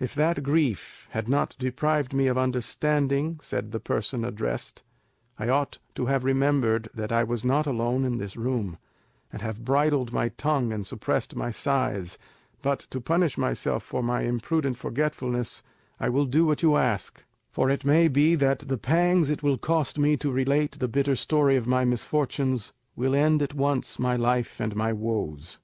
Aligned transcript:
"If 0.00 0.14
that 0.14 0.42
grief 0.42 1.06
had 1.10 1.28
not 1.28 1.54
deprived 1.58 2.14
me 2.14 2.28
of 2.28 2.38
understanding," 2.38 3.38
said 3.42 3.72
the 3.72 3.78
person 3.78 4.24
addressed, 4.24 4.82
"I 5.38 5.50
ought 5.50 5.80
to 5.96 6.06
have 6.06 6.24
remembered 6.24 6.88
that 6.94 7.12
I 7.12 7.24
was 7.24 7.44
not 7.44 7.66
alone 7.66 8.02
in 8.06 8.16
this 8.16 8.38
room, 8.38 8.78
and 9.30 9.42
have 9.42 9.66
bridled 9.66 10.14
my 10.14 10.30
tongue 10.30 10.72
and 10.72 10.86
suppressed 10.86 11.36
my 11.36 11.50
sighs; 11.50 12.16
but 12.62 12.86
to 12.88 13.02
punish 13.02 13.36
myself 13.36 13.82
for 13.82 14.02
my 14.02 14.22
imprudent 14.22 14.78
forgetfulness, 14.78 15.62
I 16.00 16.08
will 16.08 16.24
do 16.24 16.46
what 16.46 16.62
you 16.62 16.78
ask; 16.78 17.22
for 17.50 17.68
it 17.68 17.84
may 17.84 18.08
be 18.08 18.34
that 18.34 18.60
the 18.60 18.78
pangs 18.78 19.28
it 19.28 19.42
will 19.42 19.58
cost 19.58 19.98
me 19.98 20.16
to 20.16 20.32
relate 20.32 20.78
the 20.78 20.88
bitter 20.88 21.16
story 21.16 21.54
of 21.56 21.66
my 21.66 21.84
misfortunes 21.84 22.72
will 22.96 23.14
end 23.14 23.42
at 23.42 23.52
once 23.52 23.98
my 23.98 24.16
life 24.16 24.58
and 24.58 24.74
my 24.74 24.94
woes. 24.94 25.58